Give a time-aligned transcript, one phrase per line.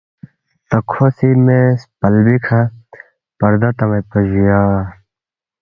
[0.69, 2.59] تا کھو سی موے سپلبی کھہ
[3.39, 4.61] پردہ تان٘یدپا جُویا